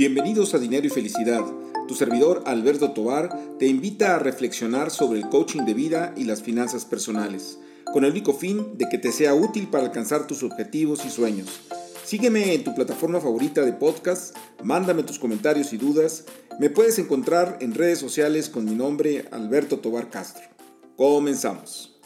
Bienvenidos 0.00 0.54
a 0.54 0.58
Dinero 0.58 0.86
y 0.86 0.88
Felicidad. 0.88 1.44
Tu 1.86 1.94
servidor 1.94 2.42
Alberto 2.46 2.92
Tobar 2.92 3.38
te 3.58 3.66
invita 3.66 4.16
a 4.16 4.18
reflexionar 4.18 4.90
sobre 4.90 5.18
el 5.18 5.28
coaching 5.28 5.66
de 5.66 5.74
vida 5.74 6.14
y 6.16 6.24
las 6.24 6.40
finanzas 6.40 6.86
personales, 6.86 7.58
con 7.92 8.06
el 8.06 8.12
único 8.12 8.32
fin 8.32 8.78
de 8.78 8.88
que 8.88 8.96
te 8.96 9.12
sea 9.12 9.34
útil 9.34 9.68
para 9.68 9.84
alcanzar 9.84 10.26
tus 10.26 10.42
objetivos 10.42 11.04
y 11.04 11.10
sueños. 11.10 11.60
Sígueme 12.02 12.54
en 12.54 12.64
tu 12.64 12.74
plataforma 12.74 13.20
favorita 13.20 13.60
de 13.60 13.74
podcast, 13.74 14.34
mándame 14.64 15.02
tus 15.02 15.18
comentarios 15.18 15.74
y 15.74 15.76
dudas. 15.76 16.24
Me 16.58 16.70
puedes 16.70 16.98
encontrar 16.98 17.58
en 17.60 17.74
redes 17.74 17.98
sociales 17.98 18.48
con 18.48 18.64
mi 18.64 18.74
nombre 18.74 19.28
Alberto 19.32 19.80
Tobar 19.80 20.08
Castro. 20.08 20.44
Comenzamos. 20.96 22.00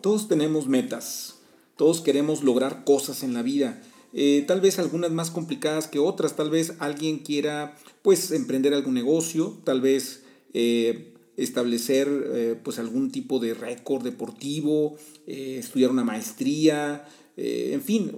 Todos 0.00 0.28
tenemos 0.28 0.68
metas, 0.68 1.34
todos 1.74 2.00
queremos 2.00 2.44
lograr 2.44 2.84
cosas 2.84 3.24
en 3.24 3.34
la 3.34 3.42
vida 3.42 3.82
eh, 4.12 4.44
tal 4.46 4.60
vez 4.60 4.78
algunas 4.78 5.10
más 5.10 5.30
complicadas 5.30 5.88
que 5.88 5.98
otras, 5.98 6.36
tal 6.36 6.50
vez 6.50 6.74
alguien 6.78 7.18
quiera 7.18 7.76
pues 8.02 8.30
emprender 8.30 8.74
algún 8.74 8.94
negocio, 8.94 9.58
tal 9.64 9.80
vez 9.80 10.22
eh, 10.54 11.12
establecer 11.36 12.08
eh, 12.08 12.60
pues 12.62 12.78
algún 12.78 13.10
tipo 13.10 13.38
de 13.38 13.54
récord 13.54 14.02
deportivo, 14.02 14.96
estudiar 15.26 15.90
una 15.90 16.04
maestría, 16.04 17.04
en 17.36 17.82
fin, 17.82 18.12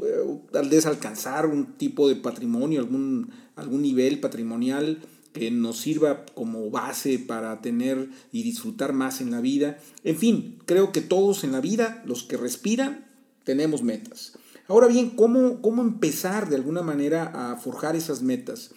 tal 0.53 0.69
vez 0.69 0.87
alcanzar 0.87 1.47
un 1.47 1.73
tipo 1.79 2.09
de 2.09 2.15
patrimonio, 2.15 2.81
algún, 2.81 3.31
algún 3.57 3.83
nivel 3.83 4.21
patrimonial 4.21 5.01
que 5.33 5.51
nos 5.51 5.79
sirva 5.79 6.25
como 6.35 6.71
base 6.71 7.19
para 7.19 7.61
tener 7.61 8.09
y 8.33 8.43
disfrutar 8.43 8.93
más 8.93 9.21
en 9.21 9.31
la 9.31 9.41
vida. 9.41 9.79
En 10.05 10.17
fin, 10.17 10.59
creo 10.67 10.93
que 10.93 11.01
todos 11.01 11.45
en 11.45 11.53
la 11.53 11.61
vida, 11.61 12.03
los 12.07 12.23
que 12.25 12.37
respiran, 12.37 13.07
tenemos 13.45 13.83
metas. 13.83 14.35
Ahora 14.69 14.87
bien, 14.87 15.11
¿cómo, 15.11 15.63
¿cómo 15.63 15.81
empezar 15.81 16.51
de 16.51 16.57
alguna 16.57 16.83
manera 16.83 17.33
a 17.35 17.57
forjar 17.57 17.97
esas 17.97 18.21
metas? 18.21 18.71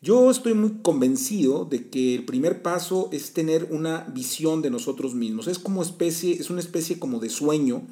Yo 0.00 0.30
estoy 0.30 0.54
muy 0.54 0.78
convencido 0.82 1.64
de 1.64 1.88
que 1.88 2.14
el 2.14 2.24
primer 2.24 2.62
paso 2.62 3.08
es 3.12 3.32
tener 3.32 3.68
una 3.70 4.04
visión 4.14 4.62
de 4.62 4.70
nosotros 4.70 5.14
mismos. 5.14 5.48
Es 5.48 5.58
como 5.58 5.82
especie, 5.82 6.32
es 6.32 6.48
una 6.50 6.60
especie 6.60 7.00
como 7.00 7.18
de 7.18 7.28
sueño, 7.28 7.82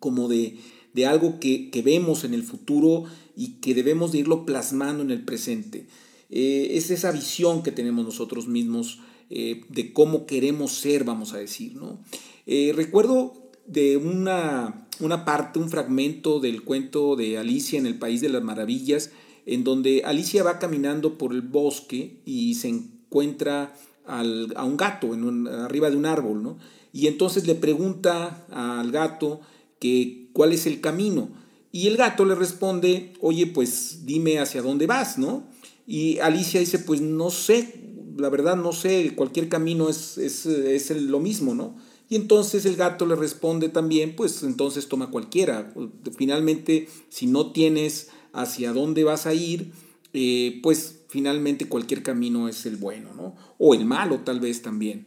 como 0.00 0.28
de, 0.28 0.58
algo 1.06 1.40
que, 1.40 1.70
vemos 1.82 2.24
en 2.24 2.34
el 2.34 2.42
futuro 2.42 3.04
y 3.36 3.54
que 3.60 3.74
debemos 3.74 4.12
de 4.12 4.18
irlo 4.18 4.44
plasmando 4.46 5.02
en 5.02 5.10
el 5.10 5.24
presente. 5.24 5.86
Eh, 6.30 6.68
es 6.72 6.90
esa 6.90 7.10
visión 7.10 7.62
que 7.62 7.72
tenemos 7.72 8.04
nosotros 8.04 8.48
mismos 8.48 9.00
eh, 9.30 9.64
de 9.68 9.92
cómo 9.92 10.26
queremos 10.26 10.72
ser, 10.72 11.04
vamos 11.04 11.32
a 11.32 11.38
decir. 11.38 11.74
¿no? 11.74 12.00
Eh, 12.46 12.72
recuerdo 12.74 13.34
de 13.66 13.96
una, 13.98 14.85
una 15.00 15.24
parte, 15.24 15.58
un 15.58 15.70
fragmento 15.70 16.40
del 16.40 16.62
cuento 16.62 17.16
de 17.16 17.38
Alicia 17.38 17.78
en 17.78 17.86
el 17.86 17.98
País 17.98 18.20
de 18.20 18.28
las 18.28 18.42
Maravillas, 18.42 19.10
en 19.44 19.64
donde 19.64 20.02
Alicia 20.04 20.42
va 20.42 20.58
caminando 20.58 21.18
por 21.18 21.32
el 21.32 21.42
bosque 21.42 22.20
y 22.24 22.54
se 22.54 22.68
encuentra 22.68 23.74
al, 24.04 24.52
a 24.56 24.64
un 24.64 24.76
gato 24.76 25.14
en 25.14 25.46
arriba 25.48 25.90
de 25.90 25.96
un 25.96 26.06
árbol, 26.06 26.42
¿no? 26.42 26.58
Y 26.92 27.08
entonces 27.08 27.46
le 27.46 27.54
pregunta 27.54 28.46
al 28.50 28.90
gato 28.90 29.40
que 29.78 30.30
cuál 30.32 30.52
es 30.52 30.66
el 30.66 30.80
camino. 30.80 31.28
Y 31.70 31.88
el 31.88 31.96
gato 31.96 32.24
le 32.24 32.34
responde, 32.34 33.12
oye, 33.20 33.46
pues 33.46 34.06
dime 34.06 34.38
hacia 34.38 34.62
dónde 34.62 34.86
vas, 34.86 35.18
¿no? 35.18 35.44
Y 35.86 36.18
Alicia 36.18 36.58
dice, 36.58 36.78
pues 36.78 37.00
no 37.00 37.30
sé, 37.30 37.74
la 38.16 38.30
verdad 38.30 38.56
no 38.56 38.72
sé, 38.72 39.12
cualquier 39.14 39.48
camino 39.48 39.88
es, 39.88 40.16
es, 40.18 40.46
es 40.46 40.90
lo 41.02 41.20
mismo, 41.20 41.54
¿no? 41.54 41.76
Y 42.08 42.16
entonces 42.16 42.64
el 42.66 42.76
gato 42.76 43.06
le 43.06 43.16
responde 43.16 43.68
también, 43.68 44.14
pues 44.14 44.42
entonces 44.42 44.88
toma 44.88 45.10
cualquiera. 45.10 45.72
Finalmente, 46.16 46.88
si 47.08 47.26
no 47.26 47.52
tienes 47.52 48.08
hacia 48.32 48.72
dónde 48.72 49.02
vas 49.02 49.26
a 49.26 49.34
ir, 49.34 49.72
eh, 50.12 50.60
pues 50.62 51.00
finalmente 51.08 51.68
cualquier 51.68 52.02
camino 52.02 52.48
es 52.48 52.64
el 52.66 52.76
bueno, 52.76 53.10
¿no? 53.14 53.34
O 53.58 53.74
el 53.74 53.84
malo 53.84 54.20
tal 54.20 54.40
vez 54.40 54.62
también. 54.62 55.06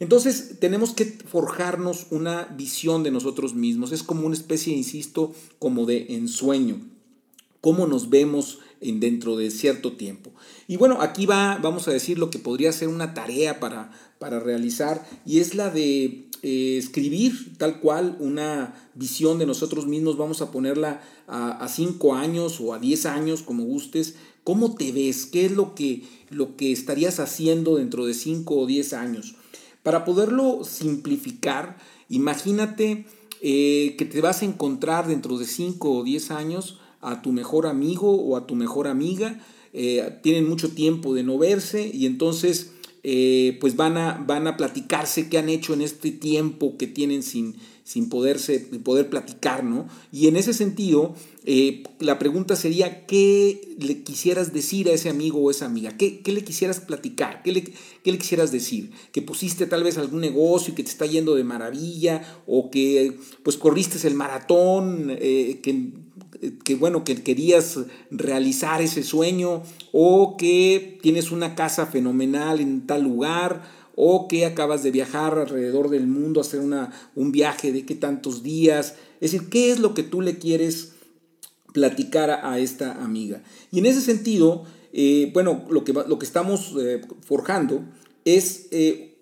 Entonces 0.00 0.56
tenemos 0.58 0.92
que 0.92 1.04
forjarnos 1.04 2.06
una 2.10 2.46
visión 2.56 3.02
de 3.02 3.10
nosotros 3.10 3.54
mismos. 3.54 3.92
Es 3.92 4.02
como 4.02 4.26
una 4.26 4.34
especie, 4.34 4.74
insisto, 4.74 5.34
como 5.58 5.84
de 5.84 6.14
ensueño. 6.14 6.80
Cómo 7.60 7.86
nos 7.86 8.08
vemos 8.08 8.60
en 8.80 8.98
dentro 8.98 9.36
de 9.36 9.50
cierto 9.50 9.92
tiempo. 9.92 10.32
Y 10.66 10.76
bueno, 10.78 11.02
aquí 11.02 11.26
va, 11.26 11.58
vamos 11.62 11.86
a 11.86 11.92
decir 11.92 12.18
lo 12.18 12.30
que 12.30 12.38
podría 12.38 12.72
ser 12.72 12.88
una 12.88 13.12
tarea 13.12 13.60
para, 13.60 13.92
para 14.18 14.40
realizar 14.40 15.06
y 15.26 15.40
es 15.40 15.54
la 15.54 15.68
de 15.68 16.29
eh, 16.42 16.76
escribir 16.78 17.56
tal 17.58 17.80
cual 17.80 18.16
una 18.18 18.74
visión 18.94 19.38
de 19.38 19.46
nosotros 19.46 19.86
mismos, 19.86 20.16
vamos 20.16 20.40
a 20.40 20.50
ponerla 20.50 21.02
a, 21.26 21.68
cinco 21.68 22.14
años 22.14 22.60
o 22.60 22.74
a 22.74 22.78
diez 22.78 23.06
años, 23.06 23.42
como 23.42 23.64
gustes, 23.64 24.14
¿cómo 24.42 24.74
te 24.74 24.90
ves? 24.90 25.26
¿Qué 25.26 25.46
es 25.46 25.52
lo 25.52 25.74
que, 25.74 26.02
lo 26.30 26.56
que 26.56 26.72
estarías 26.72 27.20
haciendo 27.20 27.76
dentro 27.76 28.06
de 28.06 28.14
cinco 28.14 28.56
o 28.56 28.66
diez 28.66 28.92
años? 28.92 29.36
Para 29.82 30.04
poderlo 30.04 30.64
simplificar, 30.64 31.78
imagínate 32.08 33.06
eh, 33.42 33.94
que 33.96 34.04
te 34.04 34.20
vas 34.20 34.42
a 34.42 34.46
encontrar 34.46 35.06
dentro 35.06 35.38
de 35.38 35.46
cinco 35.46 35.92
o 35.92 36.04
diez 36.04 36.30
años 36.30 36.78
a 37.00 37.22
tu 37.22 37.32
mejor 37.32 37.66
amigo 37.66 38.10
o 38.10 38.36
a 38.36 38.46
tu 38.46 38.54
mejor 38.54 38.88
amiga, 38.88 39.40
eh, 39.72 40.18
tienen 40.22 40.48
mucho 40.48 40.70
tiempo 40.70 41.14
de 41.14 41.22
no 41.22 41.38
verse 41.38 41.90
y 41.92 42.06
entonces 42.06 42.72
eh, 43.02 43.56
pues 43.60 43.76
van 43.76 43.96
a, 43.96 44.22
van 44.26 44.46
a 44.46 44.56
platicarse 44.56 45.28
qué 45.28 45.38
han 45.38 45.48
hecho 45.48 45.72
en 45.72 45.80
este 45.80 46.10
tiempo 46.10 46.76
que 46.76 46.86
tienen 46.86 47.22
sin, 47.22 47.56
sin 47.82 48.08
poderse, 48.08 48.60
poder 48.60 49.08
platicar, 49.08 49.64
¿no? 49.64 49.88
Y 50.12 50.28
en 50.28 50.36
ese 50.36 50.52
sentido, 50.52 51.14
eh, 51.44 51.82
la 51.98 52.18
pregunta 52.18 52.56
sería, 52.56 53.06
¿qué 53.06 53.74
le 53.78 54.02
quisieras 54.02 54.52
decir 54.52 54.88
a 54.88 54.92
ese 54.92 55.08
amigo 55.08 55.40
o 55.40 55.50
esa 55.50 55.66
amiga? 55.66 55.96
¿Qué, 55.96 56.20
le 56.24 56.44
quisieras 56.44 56.80
platicar? 56.80 57.42
¿Qué 57.42 57.52
le, 57.52 57.64
¿Qué 57.64 58.12
le, 58.12 58.18
quisieras 58.18 58.52
decir? 58.52 58.90
¿Que 59.12 59.22
pusiste 59.22 59.66
tal 59.66 59.82
vez 59.82 59.98
algún 59.98 60.20
negocio 60.20 60.72
y 60.72 60.76
que 60.76 60.84
te 60.84 60.90
está 60.90 61.06
yendo 61.06 61.34
de 61.34 61.42
maravilla? 61.42 62.42
¿O 62.46 62.70
que 62.70 63.16
pues 63.42 63.56
corriste 63.56 64.06
el 64.06 64.14
maratón? 64.14 65.08
Eh, 65.18 65.60
que 65.62 65.88
que 66.64 66.74
bueno, 66.74 67.04
que 67.04 67.22
querías 67.22 67.78
realizar 68.10 68.80
ese 68.80 69.02
sueño 69.02 69.62
o 69.92 70.36
que 70.36 70.98
tienes 71.02 71.30
una 71.30 71.54
casa 71.54 71.86
fenomenal 71.86 72.60
en 72.60 72.86
tal 72.86 73.02
lugar 73.02 73.62
o 73.94 74.28
que 74.28 74.46
acabas 74.46 74.82
de 74.82 74.90
viajar 74.90 75.38
alrededor 75.38 75.90
del 75.90 76.06
mundo, 76.06 76.40
hacer 76.40 76.60
una, 76.60 76.92
un 77.14 77.32
viaje 77.32 77.72
de 77.72 77.84
qué 77.84 77.94
tantos 77.94 78.42
días. 78.42 78.94
Es 79.20 79.32
decir, 79.32 79.50
¿qué 79.50 79.70
es 79.70 79.78
lo 79.78 79.92
que 79.92 80.02
tú 80.02 80.22
le 80.22 80.38
quieres 80.38 80.92
platicar 81.74 82.30
a, 82.30 82.58
esta 82.58 83.04
amiga? 83.04 83.42
Y 83.70 83.80
en 83.80 83.86
ese 83.86 84.00
sentido, 84.00 84.64
eh, 84.94 85.30
bueno, 85.34 85.66
lo 85.68 85.84
que, 85.84 85.92
lo 85.92 86.18
que 86.18 86.24
estamos 86.24 86.74
eh, 86.80 87.02
forjando 87.26 87.84
es 88.24 88.68
eh, 88.70 89.18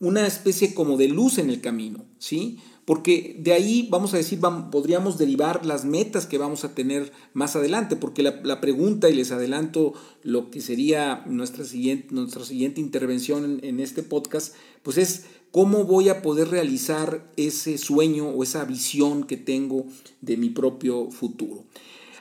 una 0.00 0.26
especie 0.26 0.74
como 0.74 0.96
de 0.96 1.06
luz 1.06 1.38
en 1.38 1.48
el 1.48 1.60
camino, 1.60 2.04
¿sí? 2.18 2.58
Porque 2.84 3.36
de 3.38 3.52
ahí 3.52 3.86
vamos 3.90 4.12
a 4.12 4.16
decir, 4.16 4.40
podríamos 4.70 5.16
derivar 5.16 5.64
las 5.64 5.84
metas 5.84 6.26
que 6.26 6.38
vamos 6.38 6.64
a 6.64 6.74
tener 6.74 7.12
más 7.32 7.54
adelante, 7.54 7.94
porque 7.94 8.22
la, 8.22 8.60
pregunta, 8.60 9.08
y 9.08 9.14
les 9.14 9.30
adelanto 9.30 9.92
lo 10.24 10.50
que 10.50 10.60
sería 10.60 11.22
nuestra 11.26 11.64
siguiente, 11.64 12.08
nuestra 12.10 12.44
siguiente 12.44 12.80
intervención 12.80 13.60
en, 13.62 13.78
este 13.78 14.02
podcast, 14.02 14.54
pues 14.82 14.98
es 14.98 15.24
cómo 15.52 15.84
voy 15.84 16.08
a 16.08 16.22
poder 16.22 16.48
realizar 16.48 17.30
ese 17.36 17.78
sueño 17.78 18.28
o 18.28 18.42
esa 18.42 18.64
visión 18.64 19.24
que 19.24 19.36
tengo 19.36 19.86
de 20.20 20.36
mi 20.36 20.50
propio 20.50 21.10
futuro. 21.10 21.64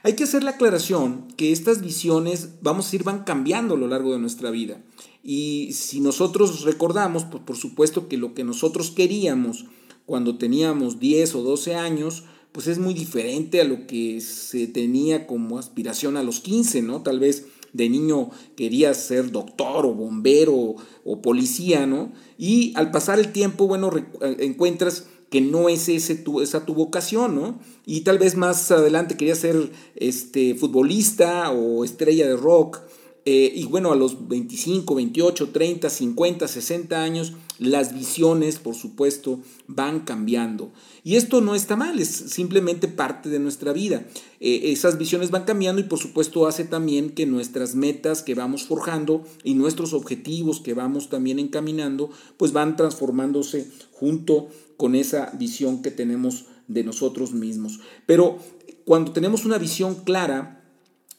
Hay 0.04 0.14
que 0.14 0.24
hacer 0.24 0.44
la 0.44 0.52
aclaración 0.52 1.28
que 1.38 1.52
estas 1.52 1.82
visiones, 1.82 2.50
vamos 2.62 2.86
a 2.86 2.88
decir, 2.88 3.04
van 3.04 3.24
cambiando 3.24 3.76
a 3.76 3.78
lo 3.78 3.88
largo 3.88 4.14
de 4.14 4.20
nuestra 4.20 4.52
vida. 4.52 4.82
Y 5.24 5.74
si 5.74 6.02
nosotros 6.02 6.62
recordamos, 6.62 7.24
pues 7.26 7.44
por 7.44 7.56
supuesto 7.56 8.08
que 8.08 8.18
lo 8.18 8.34
que 8.34 8.44
nosotros 8.44 8.90
queríamos, 8.90 9.66
cuando 10.12 10.38
teníamos 10.38 11.00
10 11.00 11.36
o 11.36 11.42
12 11.42 11.76
años, 11.76 12.26
pues 12.52 12.68
es 12.68 12.80
muy 12.80 12.94
diferente 12.94 13.62
a 13.62 13.64
lo 13.64 13.88
que 13.88 14.20
se 14.20 14.68
tenía 14.68 15.26
como 15.26 15.58
aspiración 15.58 16.18
a 16.18 16.22
los 16.22 16.42
15, 16.42 16.82
¿no? 16.82 17.02
Tal 17.02 17.18
vez 17.18 17.46
de 17.72 17.88
niño 17.88 18.30
querías 18.58 18.98
ser 18.98 19.32
doctor 19.32 19.86
o 19.86 19.94
bombero 19.94 20.76
o, 21.06 21.22
policía, 21.22 21.86
¿no? 21.86 22.12
Y 22.38 22.74
al 22.76 22.92
pasar 22.92 23.20
el 23.20 23.32
tiempo, 23.32 23.68
bueno, 23.68 23.90
eh, 23.96 24.36
encuentras 24.40 25.06
que 25.30 25.40
no 25.40 25.70
es 25.70 25.88
ese 25.88 26.16
tu, 26.16 26.42
esa 26.42 26.66
tu 26.66 26.74
vocación, 26.74 27.34
¿no? 27.34 27.58
Y 27.86 28.02
tal 28.02 28.20
vez 28.20 28.36
más 28.36 28.70
adelante 28.70 29.16
querías 29.16 29.38
ser 29.38 29.72
este, 29.96 30.56
futbolista 30.56 31.52
o 31.52 31.86
estrella 31.86 32.28
de 32.28 32.36
rock. 32.36 32.82
Eh, 33.24 33.52
y 33.56 33.66
bueno, 33.66 33.92
a 33.92 33.96
los 33.96 34.28
25, 34.28 34.96
28, 34.96 35.50
30, 35.50 35.90
50, 35.90 36.48
60 36.48 37.04
años, 37.04 37.34
las 37.60 37.94
visiones, 37.94 38.58
por 38.58 38.74
supuesto, 38.74 39.40
van 39.68 40.00
cambiando. 40.00 40.72
Y 41.04 41.18
esto 41.18 41.40
no 41.40 41.54
está 41.54 41.76
mal, 41.76 42.00
es 42.00 42.10
simplemente 42.10 42.88
parte 42.88 43.30
de 43.30 43.38
nuestra 43.38 43.74
vida. 43.74 44.08
Eh, 44.40 44.72
esas 44.72 44.98
visiones 44.98 45.30
van 45.30 45.44
cambiando 45.44 45.80
y 45.80 45.86
por 45.86 46.00
supuesto 46.00 46.48
hace 46.48 46.64
también 46.64 47.12
que 47.12 47.28
nuestras 47.28 47.76
metas 47.76 48.24
que 48.24 48.34
vamos 48.34 48.64
forjando 48.64 49.24
y 49.44 49.54
nuestros 49.54 49.94
objetivos 49.94 50.60
que 50.60 50.74
vamos 50.74 51.10
también 51.10 51.38
encaminando, 51.38 52.10
pues 52.38 52.54
van 52.54 52.76
transformándose 52.76 53.70
junto 53.92 54.48
con 54.78 54.96
esa 54.96 55.32
visión 55.38 55.84
que 55.84 55.92
tenemos 55.92 56.46
de 56.68 56.84
nosotros 56.84 57.34
mismos. 57.34 57.80
Pero 58.08 58.40
cuando 58.86 59.12
tenemos 59.12 59.46
una 59.46 59.60
visión 59.60 59.94
clara, 60.04 60.61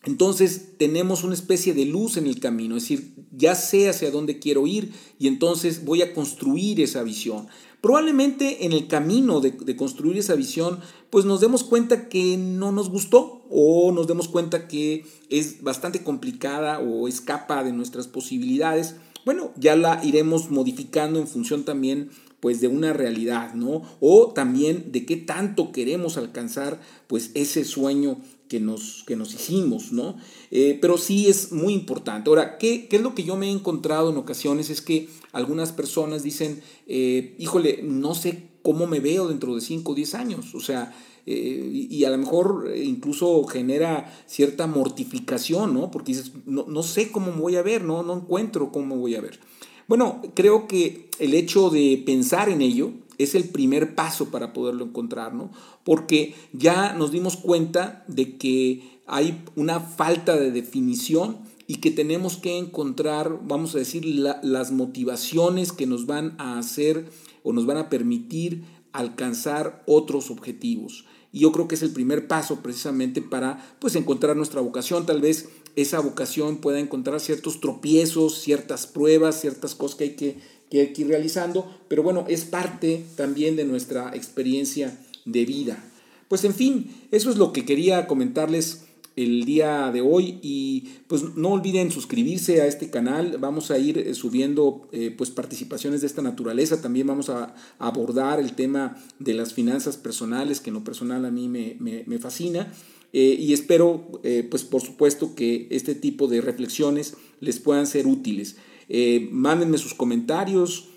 entonces 0.04 0.78
tenemos 0.78 1.22
una 1.22 1.34
especie 1.34 1.74
de 1.74 1.84
luz 1.84 2.16
en 2.16 2.26
el 2.26 2.40
camino, 2.40 2.76
es 2.76 2.84
decir, 2.84 3.14
ya 3.30 3.54
sé 3.54 3.88
hacia 3.88 4.10
dónde 4.10 4.40
quiero 4.40 4.66
ir 4.66 4.92
y 5.18 5.28
entonces 5.28 5.84
voy 5.84 6.02
a 6.02 6.12
construir 6.12 6.80
esa 6.80 7.02
visión. 7.04 7.46
Probablemente 7.80 8.64
en 8.64 8.72
el 8.72 8.88
camino 8.88 9.40
de, 9.40 9.52
de, 9.52 9.76
construir 9.76 10.18
esa 10.18 10.34
visión, 10.34 10.80
pues 11.10 11.24
nos 11.24 11.40
demos 11.40 11.64
cuenta 11.64 12.08
que 12.08 12.36
no 12.36 12.72
nos 12.72 12.90
gustó 12.90 13.44
o 13.50 13.92
nos 13.92 14.06
demos 14.06 14.28
cuenta 14.28 14.68
que 14.68 15.04
es 15.30 15.62
bastante 15.62 16.02
complicada 16.02 16.78
o 16.80 17.08
escapa 17.08 17.62
de 17.64 17.72
nuestras 17.72 18.06
posibilidades. 18.06 18.96
Bueno, 19.24 19.52
ya 19.56 19.76
la 19.76 20.00
iremos 20.04 20.50
modificando 20.50 21.18
en 21.20 21.26
función 21.28 21.64
también 21.64 22.10
pues 22.42 22.60
de 22.60 22.66
una 22.66 22.92
realidad, 22.92 23.54
¿no? 23.54 23.82
O 24.00 24.32
también 24.32 24.90
de 24.90 25.06
qué 25.06 25.16
tanto 25.16 25.70
queremos 25.70 26.16
alcanzar 26.16 26.80
pues 27.06 27.30
ese 27.34 27.64
sueño 27.64 28.18
que 28.52 28.60
nos, 28.60 29.02
que 29.06 29.16
nos 29.16 29.32
hicimos, 29.32 29.92
¿no? 29.92 30.14
Eh, 30.50 30.76
pero 30.78 30.98
sí 30.98 31.26
es 31.26 31.52
muy 31.52 31.72
importante. 31.72 32.28
Ahora, 32.28 32.58
¿qué, 32.58 32.86
¿qué, 32.86 32.96
es 32.96 33.02
lo 33.02 33.14
que 33.14 33.24
yo 33.24 33.34
me 33.34 33.48
he 33.48 33.50
encontrado 33.50 34.10
en 34.10 34.18
ocasiones? 34.18 34.68
Es 34.68 34.82
que 34.82 35.08
algunas 35.32 35.72
personas 35.72 36.22
dicen, 36.22 36.60
eh, 36.86 37.34
híjole, 37.38 37.80
no 37.82 38.14
sé 38.14 38.50
cómo 38.60 38.86
me 38.86 39.00
veo 39.00 39.26
dentro 39.26 39.54
de 39.54 39.62
5 39.62 39.90
o 39.90 39.94
10 39.94 40.14
años, 40.16 40.54
o 40.54 40.60
sea, 40.60 40.94
eh, 41.24 41.86
y 41.88 42.04
a 42.04 42.10
lo 42.10 42.18
mejor 42.18 42.70
incluso 42.76 43.42
genera 43.44 44.12
cierta 44.26 44.66
mortificación, 44.66 45.72
¿no? 45.72 45.90
Porque 45.90 46.12
dices, 46.12 46.32
no, 46.44 46.66
no 46.68 46.82
sé 46.82 47.10
cómo 47.10 47.32
me 47.32 47.40
voy 47.40 47.56
a 47.56 47.62
ver, 47.62 47.84
¿no? 47.84 48.02
No 48.02 48.18
encuentro 48.18 48.70
cómo 48.70 48.96
me 48.96 49.00
voy 49.00 49.14
a 49.14 49.22
ver. 49.22 49.40
Bueno, 49.88 50.20
creo 50.34 50.68
que 50.68 51.08
el 51.18 51.32
hecho 51.32 51.70
de 51.70 52.02
pensar 52.04 52.50
en 52.50 52.60
ello, 52.60 52.92
es 53.18 53.34
el 53.34 53.44
primer 53.48 53.94
paso 53.94 54.30
para 54.30 54.52
poderlo 54.52 54.84
encontrar, 54.84 55.34
¿no? 55.34 55.50
Porque 55.84 56.34
ya 56.52 56.92
nos 56.94 57.10
dimos 57.10 57.36
cuenta 57.36 58.04
de 58.08 58.36
que 58.36 59.00
hay 59.06 59.44
una 59.56 59.80
falta 59.80 60.36
de 60.36 60.50
definición 60.50 61.38
y 61.66 61.76
que 61.76 61.90
tenemos 61.90 62.36
que 62.36 62.58
encontrar, 62.58 63.40
vamos 63.44 63.74
a 63.74 63.78
decir, 63.78 64.04
las 64.04 64.72
motivaciones 64.72 65.72
que 65.72 65.86
nos 65.86 66.06
van 66.06 66.34
a 66.38 66.58
hacer 66.58 67.10
o 67.42 67.52
nos 67.52 67.66
van 67.66 67.78
a 67.78 67.88
permitir 67.88 68.64
alcanzar 68.92 69.82
otros 69.86 70.30
objetivos. 70.30 71.04
Y 71.32 71.40
yo 71.40 71.52
creo 71.52 71.66
que 71.66 71.76
es 71.76 71.82
el 71.82 71.92
primer 71.92 72.28
paso 72.28 72.60
precisamente 72.62 73.22
para 73.22 73.74
pues 73.78 73.96
encontrar 73.96 74.36
nuestra 74.36 74.60
vocación. 74.60 75.06
Tal 75.06 75.22
vez 75.22 75.48
esa 75.76 76.00
vocación 76.00 76.58
pueda 76.58 76.78
encontrar 76.78 77.20
ciertos 77.20 77.60
tropiezos, 77.60 78.38
ciertas 78.38 78.86
pruebas, 78.86 79.40
ciertas 79.40 79.74
cosas 79.74 79.96
que 79.96 80.04
hay 80.04 80.16
que 80.16 80.38
que 80.72 81.02
ir 81.02 81.08
realizando, 81.08 81.70
pero 81.88 82.02
bueno, 82.02 82.24
es 82.28 82.44
parte 82.44 83.04
también 83.14 83.56
de 83.56 83.64
nuestra 83.64 84.14
experiencia 84.14 84.98
de 85.26 85.44
vida. 85.44 85.84
Pues 86.28 86.44
en 86.44 86.54
fin, 86.54 86.90
eso 87.10 87.30
es 87.30 87.36
lo 87.36 87.52
que 87.52 87.66
quería 87.66 88.06
comentarles 88.06 88.84
el 89.16 89.44
día 89.44 89.90
de 89.92 90.00
hoy 90.00 90.38
y 90.42 90.88
pues 91.06 91.36
no 91.36 91.50
olviden 91.50 91.90
suscribirse 91.90 92.62
a 92.62 92.66
este 92.66 92.88
canal, 92.88 93.36
vamos 93.38 93.70
a 93.70 93.78
ir 93.78 93.98
eh, 93.98 94.14
subiendo 94.14 94.88
eh, 94.92 95.14
pues 95.16 95.30
participaciones 95.30 96.00
de 96.00 96.06
esta 96.06 96.22
naturaleza, 96.22 96.80
también 96.80 97.06
vamos 97.06 97.28
a 97.28 97.54
abordar 97.78 98.40
el 98.40 98.54
tema 98.54 98.96
de 99.18 99.34
las 99.34 99.52
finanzas 99.52 99.96
personales, 99.96 100.60
que 100.60 100.70
en 100.70 100.74
lo 100.74 100.84
personal 100.84 101.26
a 101.26 101.30
mí 101.30 101.48
me, 101.48 101.76
me, 101.78 102.18
fascina. 102.18 102.72
Eh, 103.12 103.36
y 103.38 103.52
espero, 103.52 104.08
pues 104.50 104.64
por 104.64 104.80
supuesto, 104.80 105.34
que 105.34 105.66
este 105.70 105.94
tipo 105.94 106.28
de 106.28 106.40
reflexiones 106.40 107.14
les 107.40 107.58
puedan 107.60 107.86
ser 107.86 108.06
útiles. 108.06 108.56
Eh, 108.94 109.30
mándenme 109.32 109.78
sus 109.78 109.94
comentarios, 109.94 110.88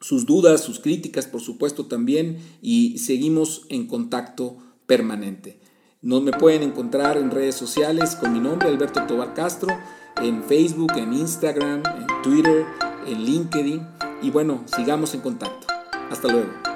sus 0.00 0.26
dudas, 0.26 0.64
sus 0.64 0.80
críticas, 0.80 1.26
por 1.26 1.40
supuesto 1.40 1.86
también, 1.86 2.38
y 2.60 2.98
seguimos 2.98 3.66
en 3.68 3.86
contacto 3.86 4.56
permanente. 4.86 5.60
Nos 6.02 6.22
me 6.22 6.32
pueden 6.32 6.64
encontrar 6.64 7.16
en 7.18 7.30
redes 7.30 7.54
sociales 7.54 8.16
con 8.16 8.32
mi 8.32 8.40
nombre, 8.40 8.68
Alberto 8.68 9.06
Tobar 9.06 9.32
Castro, 9.34 9.68
en 10.20 10.42
Facebook, 10.42 10.90
en 10.96 11.12
Instagram, 11.12 11.84
en 11.86 12.22
Twitter, 12.24 12.64
en 13.06 13.24
LinkedIn, 13.24 13.86
y 14.22 14.30
bueno, 14.30 14.64
sigamos 14.76 15.14
en 15.14 15.20
contacto. 15.20 15.68
Hasta 16.10 16.26
luego. 16.26 16.69